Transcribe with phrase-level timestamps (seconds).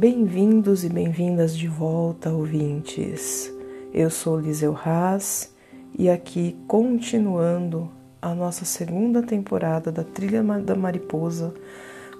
[0.00, 3.52] Bem-vindos e bem-vindas de volta, ouvintes.
[3.92, 5.54] Eu sou Liseu Haas
[5.92, 11.52] e aqui continuando a nossa segunda temporada da Trilha da Mariposa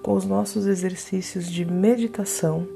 [0.03, 2.67] com os nossos exercícios de meditação,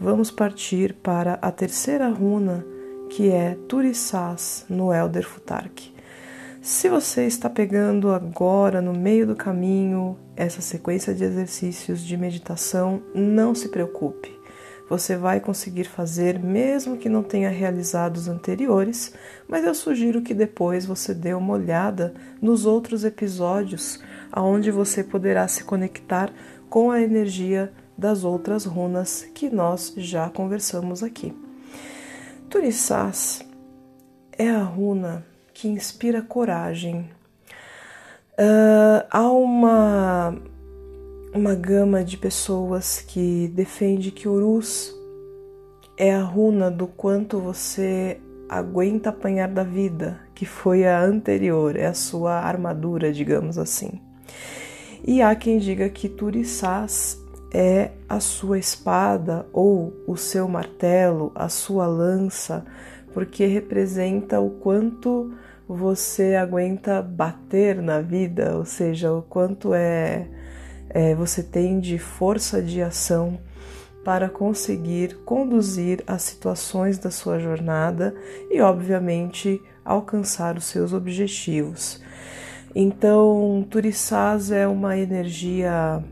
[0.00, 2.66] vamos partir para a terceira runa
[3.08, 5.94] que é Turissás no Elder Futark.
[6.60, 13.00] Se você está pegando agora no meio do caminho essa sequência de exercícios de meditação,
[13.14, 14.39] não se preocupe
[14.90, 19.14] você vai conseguir fazer mesmo que não tenha realizado os anteriores,
[19.46, 22.12] mas eu sugiro que depois você dê uma olhada
[22.42, 26.32] nos outros episódios, aonde você poderá se conectar
[26.68, 31.32] com a energia das outras runas que nós já conversamos aqui.
[32.48, 33.42] Turissás
[34.36, 37.08] é a runa que inspira coragem.
[38.32, 40.34] Uh, há uma
[41.32, 44.92] uma gama de pessoas que defende que Urus
[45.96, 51.86] é a runa do quanto você aguenta apanhar da vida, que foi a anterior, é
[51.86, 54.00] a sua armadura, digamos assim.
[55.06, 57.22] E há quem diga que Turissás
[57.54, 62.64] é a sua espada ou o seu martelo, a sua lança,
[63.14, 65.32] porque representa o quanto
[65.68, 70.26] você aguenta bater na vida, ou seja, o quanto é
[70.90, 73.38] é, você tem de força de ação
[74.04, 78.14] para conseguir conduzir as situações da sua jornada
[78.50, 82.02] e, obviamente, alcançar os seus objetivos.
[82.74, 86.02] Então, Turissás é uma energia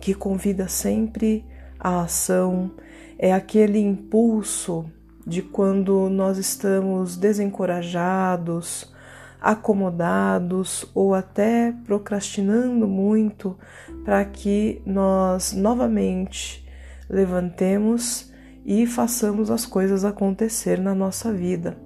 [0.00, 1.44] que convida sempre
[1.78, 2.70] à ação,
[3.18, 4.84] é aquele impulso
[5.26, 8.92] de quando nós estamos desencorajados,
[9.40, 13.56] acomodados ou até procrastinando muito
[14.04, 16.66] para que nós novamente
[17.08, 18.32] levantemos
[18.64, 21.76] e façamos as coisas acontecer na nossa vida.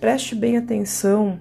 [0.00, 1.38] Preste bem atenção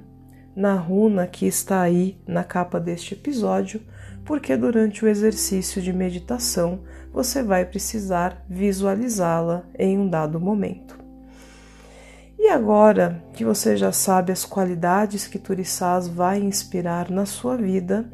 [0.55, 3.81] na runa que está aí na capa deste episódio,
[4.25, 6.81] porque durante o exercício de meditação
[7.11, 11.02] você vai precisar visualizá-la em um dado momento.
[12.53, 18.07] Agora que você já sabe as qualidades que Turissás vai inspirar na sua vida,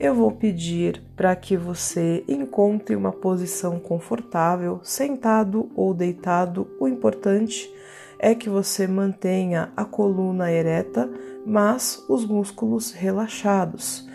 [0.00, 6.66] eu vou pedir para que você encontre uma posição confortável, sentado ou deitado.
[6.80, 7.70] O importante
[8.18, 11.10] é que você mantenha a coluna ereta,
[11.44, 14.08] mas os músculos relaxados.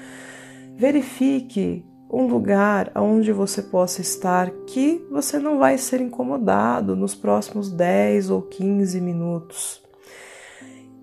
[0.76, 7.69] Verifique um lugar onde você possa estar que você não vai ser incomodado nos próximos
[7.72, 9.84] 10 ou 15 minutos.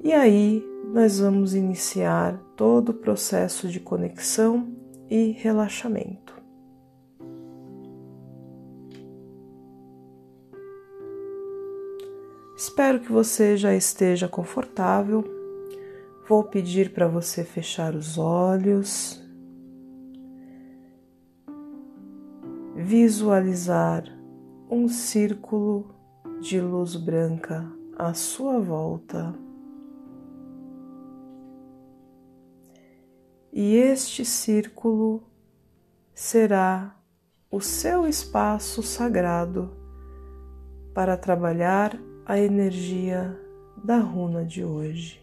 [0.02, 4.72] E aí nós vamos iniciar todo o processo de conexão
[5.10, 6.34] e relaxamento.
[12.56, 15.22] Espero que você já esteja confortável.
[16.26, 19.23] Vou pedir para você fechar os olhos
[22.84, 24.04] visualizar
[24.70, 25.94] um círculo
[26.42, 29.34] de luz branca à sua volta.
[33.50, 35.22] E este círculo
[36.12, 36.94] será
[37.50, 39.74] o seu espaço sagrado
[40.92, 43.34] para trabalhar a energia
[43.82, 45.22] da runa de hoje.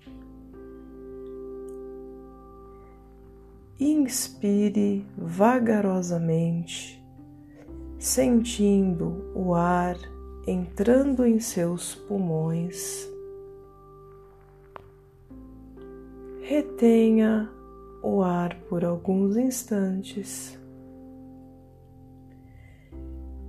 [3.80, 7.01] Inspire vagarosamente
[8.02, 9.96] sentindo o ar
[10.48, 13.08] entrando em seus pulmões.
[16.42, 17.48] Retenha
[18.02, 20.60] o ar por alguns instantes.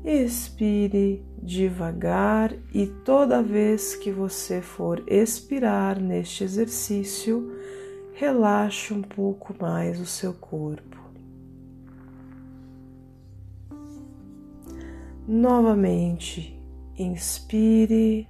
[0.04, 7.50] Expire devagar e toda vez que você for expirar neste exercício,
[8.12, 10.91] relaxe um pouco mais o seu corpo.
[15.26, 16.60] Novamente,
[16.98, 18.28] inspire.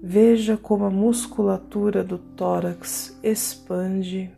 [0.00, 4.30] Veja como a musculatura do tórax expande.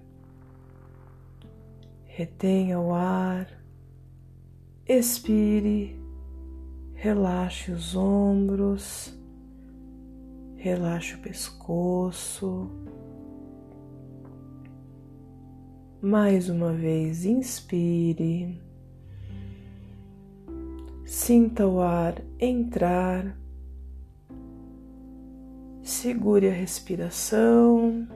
[2.05, 3.47] Retenha o ar.
[4.89, 6.01] Expire.
[6.95, 9.15] Relaxe os ombros.
[10.57, 12.71] Relaxe o pescoço.
[16.01, 18.66] Mais uma vez, inspire.
[21.07, 23.39] Sinta o ar entrar,
[25.81, 28.09] segure a respiração,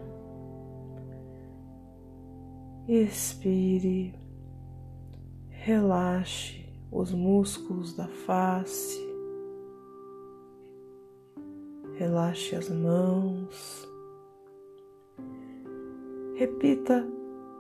[2.89, 4.13] expire,
[5.51, 8.99] relaxe os músculos da face,
[11.95, 13.89] relaxe as mãos.
[16.35, 17.07] Repita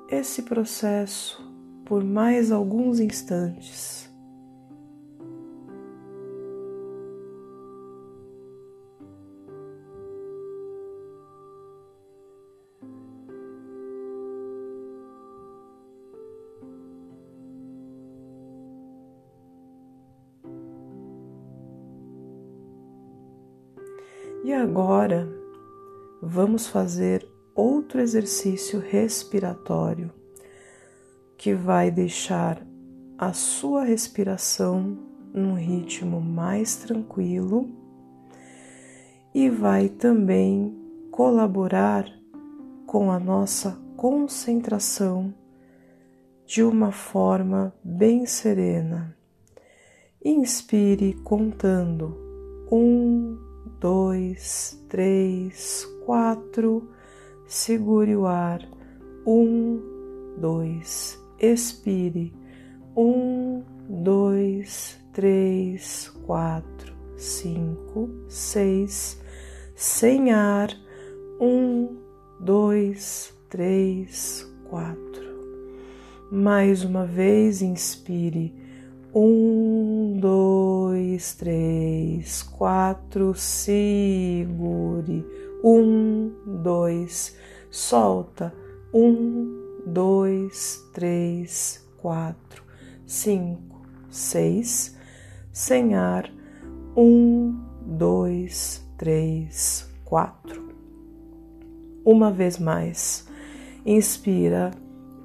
[0.08, 1.40] esse processo
[1.84, 4.09] por mais alguns instantes.
[24.80, 25.28] Agora
[26.22, 30.10] vamos fazer outro exercício respiratório
[31.36, 32.66] que vai deixar
[33.18, 34.96] a sua respiração
[35.34, 37.68] num ritmo mais tranquilo
[39.34, 40.74] e vai também
[41.10, 42.06] colaborar
[42.86, 45.34] com a nossa concentração
[46.46, 49.14] de uma forma bem serena.
[50.24, 52.16] Inspire contando
[52.72, 53.49] um,
[53.80, 56.88] dois, três, quatro.
[57.46, 58.60] Segure o ar.
[59.26, 59.80] Um,
[60.38, 61.18] dois.
[61.38, 62.32] Expire.
[62.96, 69.20] Um, dois, três, quatro, cinco, seis.
[69.74, 70.70] Sem ar.
[71.40, 71.96] Um,
[72.38, 75.00] dois, três, quatro.
[76.30, 78.54] Mais uma vez, inspire
[79.14, 80.79] um, dois,
[81.38, 85.26] três, quatro, segure.
[85.64, 86.32] Um,
[86.62, 87.36] dois,
[87.70, 88.52] solta.
[88.92, 92.62] Um, dois, três, quatro,
[93.06, 94.96] cinco, seis.
[95.52, 96.30] Sem ar.
[96.96, 100.70] Um, dois, três, quatro.
[102.04, 103.26] Uma vez mais.
[103.86, 104.70] Inspira.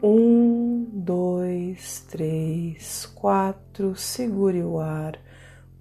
[0.02, 3.96] Um, dois, três, quatro.
[3.96, 5.25] Segure o ar.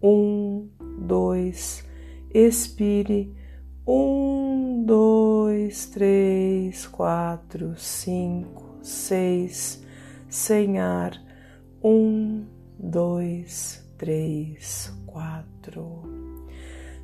[0.06, 0.68] Um,
[0.98, 1.82] dois.
[2.34, 3.34] Expire.
[3.86, 9.82] Um, dois, três, quatro, cinco, seis.
[10.28, 11.18] Sem ar.
[11.82, 12.44] Um,
[12.78, 16.02] dois, três, quatro.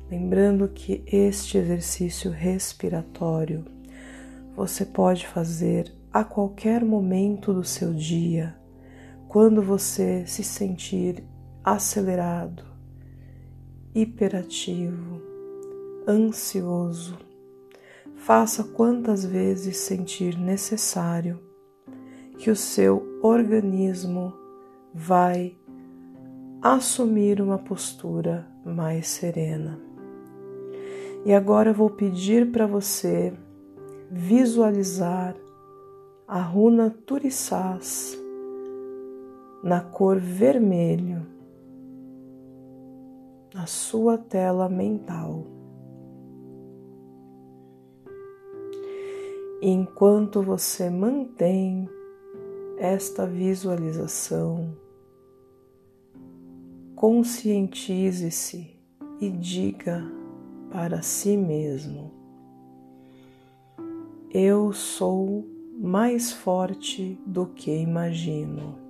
[0.07, 3.65] Lembrando que este exercício respiratório
[4.55, 8.55] você pode fazer a qualquer momento do seu dia,
[9.27, 11.23] quando você se sentir
[11.63, 12.70] acelerado,
[13.93, 15.21] hiperativo,
[16.07, 17.17] ansioso,
[18.15, 21.39] faça quantas vezes sentir necessário
[22.37, 24.33] que o seu organismo
[24.93, 25.55] vai
[26.61, 29.79] assumir uma postura mais serena.
[31.25, 33.33] E agora vou pedir para você
[34.09, 35.35] visualizar
[36.27, 38.17] a runa Turissás
[39.61, 41.40] na cor vermelho
[43.53, 45.45] na sua tela mental.
[49.61, 51.87] Enquanto você mantém
[52.77, 54.75] esta visualização,
[56.95, 58.75] conscientize-se
[59.19, 60.03] e diga
[60.71, 62.11] para si mesmo:
[64.33, 65.45] Eu sou
[65.77, 68.80] mais forte do que imagino.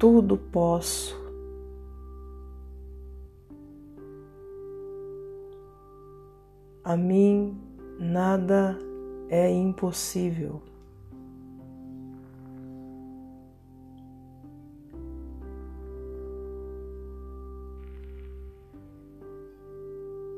[0.00, 1.14] Tudo posso.
[6.82, 7.60] A mim
[7.98, 8.78] nada
[9.28, 10.62] é impossível.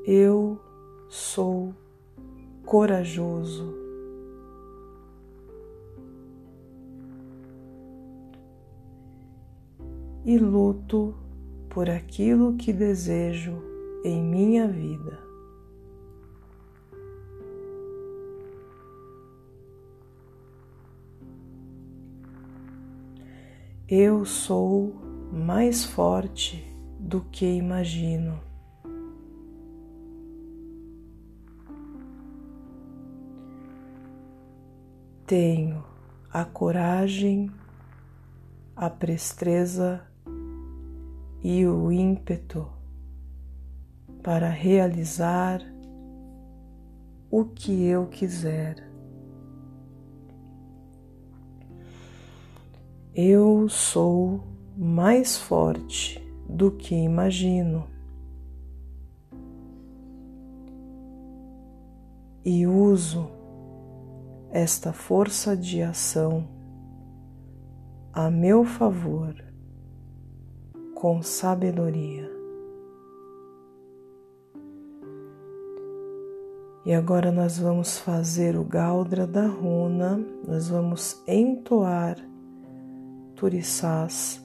[0.05, 0.59] Eu
[1.09, 1.73] sou
[2.67, 3.82] corajoso.
[10.25, 11.15] E luto
[11.69, 13.61] por aquilo que desejo
[14.05, 15.19] em minha vida.
[23.89, 24.95] Eu sou
[25.33, 26.65] mais forte
[26.99, 28.53] do que imagino.
[35.33, 35.83] tenho
[36.31, 37.51] a coragem,
[38.77, 40.12] a presteza
[41.43, 42.69] e o ímpeto
[44.23, 45.61] para realizar
[47.31, 48.77] o que eu quiser.
[53.15, 54.45] Eu sou
[54.77, 57.89] mais forte do que imagino.
[62.45, 63.29] E uso
[64.51, 66.49] esta força de ação
[68.13, 69.52] a meu favor
[71.03, 72.31] com sabedoria.
[76.87, 82.17] E agora nós vamos fazer o Galdra da runa, nós vamos entoar
[83.35, 84.41] Turissás.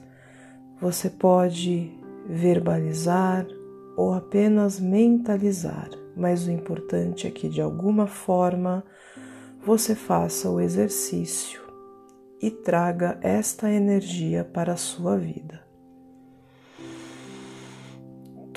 [0.80, 1.96] Você pode
[2.26, 3.46] verbalizar
[3.96, 8.82] ou apenas mentalizar, mas o importante é que de alguma forma
[9.64, 11.62] você faça o exercício
[12.42, 15.67] e traga esta energia para a sua vida.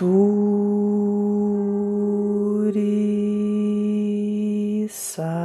[0.01, 0.49] Turi
[4.89, 5.40] Sa.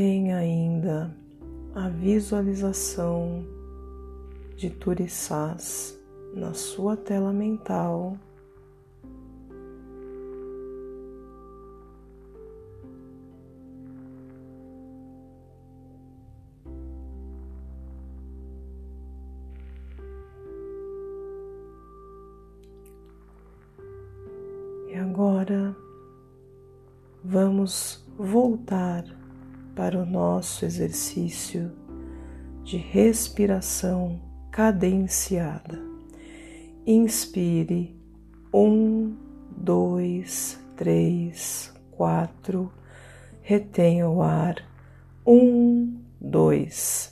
[0.00, 1.14] Mantenha ainda
[1.74, 3.44] a visualização
[4.56, 5.94] de Turissás
[6.34, 8.16] na sua tela mental.
[24.88, 25.76] E agora
[27.22, 29.19] vamos voltar
[29.74, 31.72] para o nosso exercício
[32.64, 35.78] de respiração cadenciada.
[36.86, 37.96] Inspire
[38.52, 39.14] um,
[39.56, 42.72] dois, três, quatro.
[43.42, 44.56] Retenha o ar.
[45.26, 47.10] Um, dois.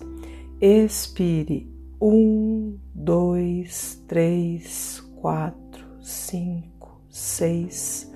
[0.61, 1.71] Expire.
[2.01, 8.13] Um, dois, três, quatro, cinco, seis.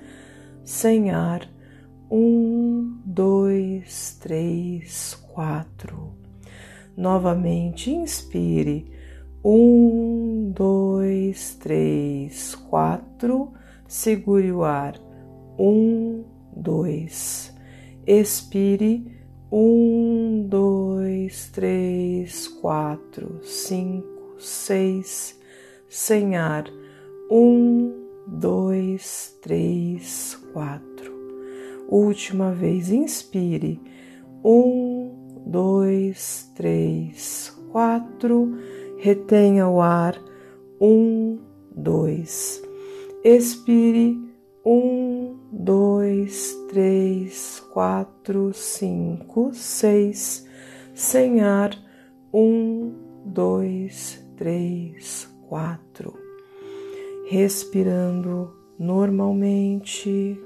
[0.63, 1.52] Sem ar.
[2.15, 6.13] Um, dois, três, quatro.
[6.95, 8.85] Novamente, inspire.
[9.43, 13.53] Um, dois, três, quatro.
[13.87, 14.93] Segure o ar.
[15.57, 16.23] Um,
[16.55, 17.51] dois.
[18.05, 19.11] Expire.
[19.51, 25.35] Um, dois, três, quatro, cinco, seis.
[25.89, 26.65] Sem ar.
[27.31, 27.91] Um,
[28.27, 31.12] dois, três, quatro.
[31.93, 33.79] Última vez, inspire.
[34.43, 35.11] Um,
[35.45, 38.57] dois, três, quatro.
[38.97, 40.19] Retenha o ar.
[40.81, 41.37] Um,
[41.71, 42.63] dois.
[43.23, 44.19] Expire.
[44.65, 50.47] Um, dois, três, quatro, cinco, seis.
[50.95, 51.77] Sem ar.
[52.33, 52.91] Um,
[53.23, 56.15] dois, três, quatro.
[57.29, 60.41] Respirando normalmente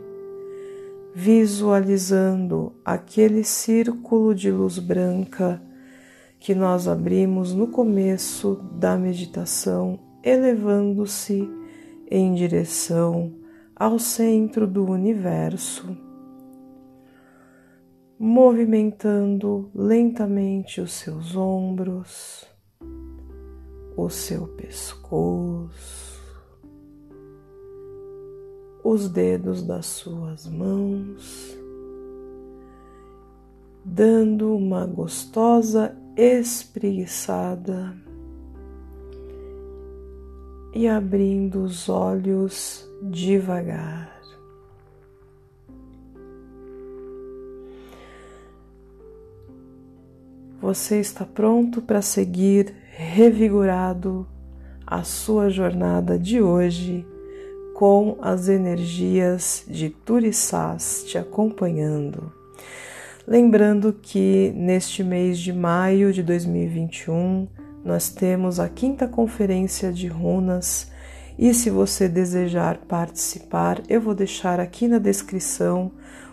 [1.20, 5.60] visualizando aquele círculo de luz branca
[6.40, 11.50] que nós abrimos no começo da meditação, elevando-se
[12.12, 13.34] em direção
[13.76, 15.98] ao centro do universo,
[18.20, 22.46] movimentando lentamente os seus ombros,
[23.98, 25.97] o seu pescoço
[28.89, 31.58] os dedos das suas mãos,
[33.84, 37.94] dando uma gostosa espreguiçada
[40.74, 44.15] e abrindo os olhos devagar.
[50.62, 54.25] Você está pronto para seguir revigorado
[54.86, 57.06] a sua jornada de hoje
[57.77, 62.34] com as energias de Turissás te acompanhando.
[63.27, 67.48] Lembrando que neste mês de maio de 2021
[67.86, 70.91] nós temos a quinta conferência de runas
[71.38, 75.91] e se você desejar participar, eu vou deixar aqui na descrição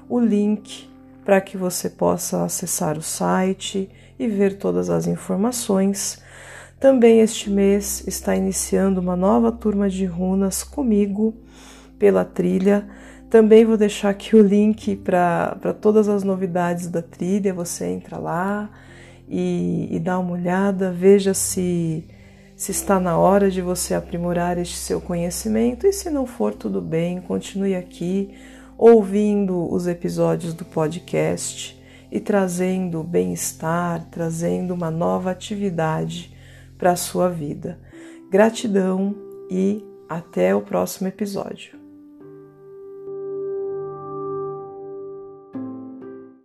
[0.08, 0.88] o link
[1.26, 6.23] para que você possa acessar o site e ver todas as informações
[6.84, 11.34] também este mês está iniciando uma nova turma de runas comigo
[11.98, 12.86] pela trilha.
[13.30, 17.54] Também vou deixar aqui o link para todas as novidades da trilha.
[17.54, 18.68] Você entra lá
[19.26, 22.04] e, e dá uma olhada, veja se,
[22.54, 25.86] se está na hora de você aprimorar este seu conhecimento.
[25.86, 28.34] E se não for, tudo bem, continue aqui
[28.76, 36.33] ouvindo os episódios do podcast e trazendo bem-estar, trazendo uma nova atividade
[36.84, 37.80] para a sua vida.
[38.30, 39.16] Gratidão
[39.50, 41.83] e até o próximo episódio.